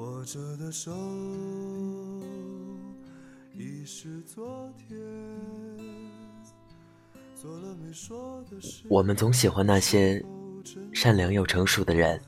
[0.00, 0.90] 握着的手
[3.52, 4.98] 已是昨天。
[7.34, 8.82] 做了没说的事。
[8.88, 10.24] 我们总喜欢那些
[10.94, 12.18] 善良又成熟的人，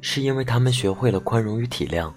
[0.00, 2.10] 是因为他们学会了宽容与体谅，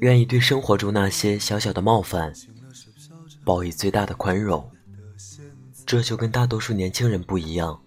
[0.00, 2.32] 愿意对生活中那些小小的冒犯
[3.44, 4.66] 报以最大的宽容。
[5.84, 7.78] 这就跟大多数年轻人不一样。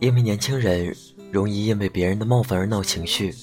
[0.00, 0.94] 因为年轻人
[1.32, 3.34] 容易因为别人的冒犯而闹情绪，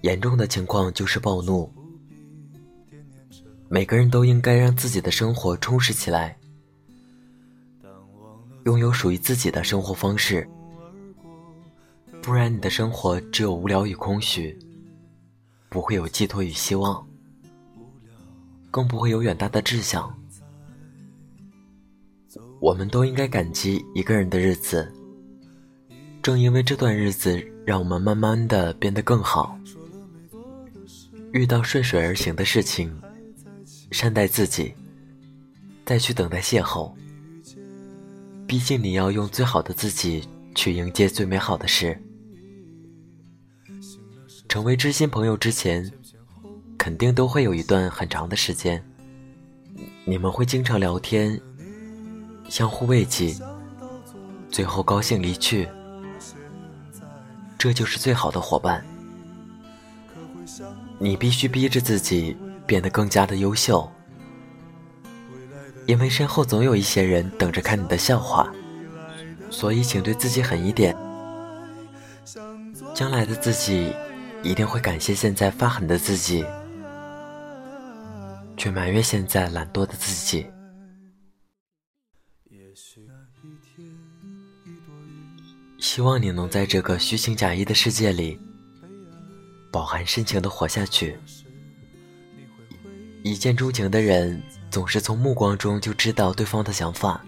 [0.00, 1.70] 严重的情况就是暴怒。
[3.68, 6.36] 每个人都应该让自己的生活充实起来，
[8.64, 10.48] 拥有属于自己的生活方式，
[12.22, 14.58] 不然你的生活只有无聊与空虚，
[15.68, 17.06] 不会有寄托与希望，
[18.70, 20.18] 更不会有远大的志向。
[22.60, 24.90] 我们都应该感激一个人的日子。
[26.22, 29.58] 正因为这段日子，让我们慢慢的变得更好。
[31.32, 32.96] 遇到顺水而行的事情，
[33.90, 34.72] 善待自己，
[35.84, 36.92] 再去等待邂逅。
[38.46, 40.22] 毕竟你要用最好的自己
[40.54, 42.00] 去迎接最美好的事。
[44.48, 45.90] 成为知心朋友之前，
[46.78, 48.80] 肯定都会有一段很长的时间，
[50.04, 51.40] 你们会经常聊天，
[52.48, 53.34] 相互慰藉，
[54.50, 55.66] 最后高兴离去。
[57.62, 58.84] 这就是最好的伙伴。
[60.98, 63.88] 你必须逼着自己变得更加的优秀，
[65.86, 68.52] 因为身后总有一些人等着看你的笑话，
[69.48, 70.96] 所以请对自己狠一点。
[72.92, 73.94] 将来的自己
[74.42, 76.44] 一定会感谢现在发狠的自己，
[78.56, 80.48] 却埋怨现在懒惰的自己。
[85.92, 88.40] 希望你能在这个虚情假意的世界里，
[89.70, 91.18] 饱含深情的活下去。
[93.22, 97.22] 一见钟情的人总是从目光中就知道对方的想法。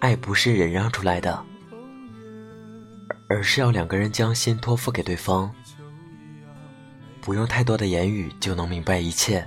[0.00, 1.40] 爱不是忍让出来的，
[3.28, 5.54] 而是要两个人将心托付给对方，
[7.20, 9.46] 不用太多的言语就能明白一切。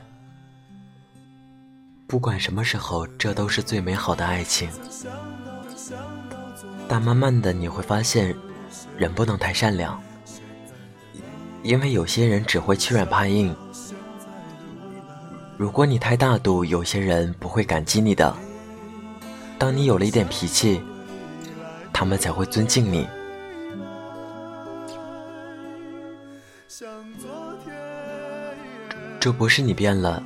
[2.08, 4.70] 不管什么时候，这都是最美好的爱情。
[6.94, 8.36] 但慢慢的你会发现，
[8.96, 10.00] 人不能太善良，
[11.64, 13.52] 因为有些人只会欺软怕硬。
[15.58, 18.32] 如果你太大度，有些人不会感激你的。
[19.58, 20.84] 当你有了一点脾气，
[21.92, 23.08] 他们才会尊敬你。
[29.20, 30.22] 这不是你变了，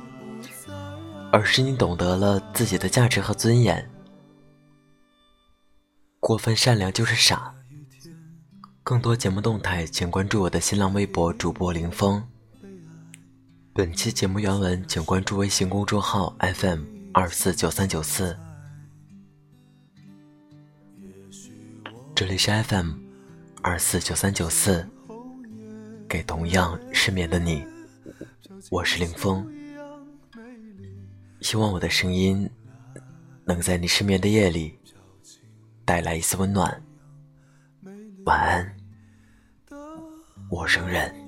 [1.32, 3.90] 而是你懂得了自己的价值和尊严。
[6.20, 7.54] 过分善良就是傻。
[8.82, 12.26] 更多节目动态，请关注我的新浪微博主播林峰。
[13.72, 18.36] 本期节目原文，请关注微信公众号 FM 二四九三九四。
[22.14, 22.94] 这里是 FM
[23.62, 24.88] 二四九三九四，
[26.08, 27.64] 给同样失眠的你，
[28.70, 29.46] 我是林峰。
[31.42, 32.50] 希望我的声音
[33.44, 34.77] 能在你失眠的夜里。
[35.88, 36.82] 带来一丝温暖。
[38.26, 38.76] 晚安，
[40.50, 41.27] 陌生人。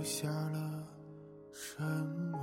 [0.00, 0.82] 留下了
[1.52, 1.86] 沉
[2.32, 2.40] 默？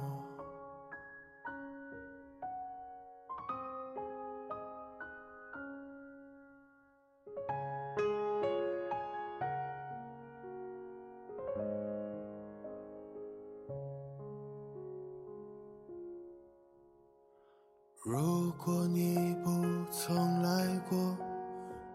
[18.03, 19.49] 如果你不
[19.91, 21.17] 曾来过，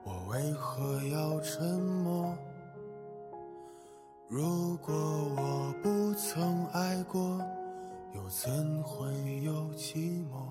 [0.02, 2.36] 我为何要沉默？
[4.34, 4.94] 如果
[5.36, 7.38] 我不曾爱过，
[8.14, 9.06] 又怎会
[9.42, 10.48] 有寂寞？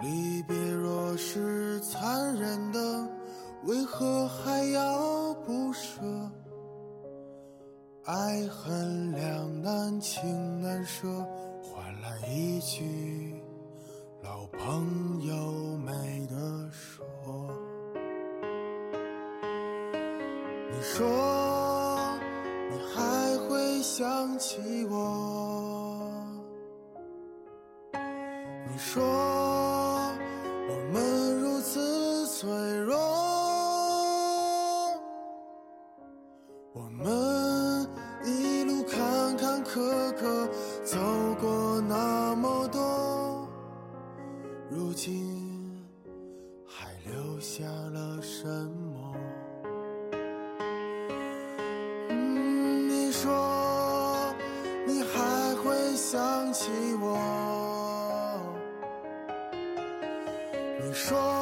[0.00, 3.08] 离别若是残忍的，
[3.62, 6.02] 为何还要不舍？
[8.06, 11.06] 爱恨两难，情难舍。
[11.62, 13.40] 换来一句
[14.20, 15.01] 老朋友
[32.42, 32.50] 脆
[32.80, 32.98] 弱，
[36.72, 37.86] 我们
[38.24, 39.78] 一路坎坎坷
[40.14, 40.48] 坷
[40.82, 40.98] 走
[41.40, 41.80] 过。
[41.82, 43.48] 那么多，
[44.68, 45.86] 如今
[46.66, 49.14] 还留下了什么？
[52.88, 54.34] 你说
[54.84, 57.16] 你还会想起我？
[60.80, 61.41] 你说。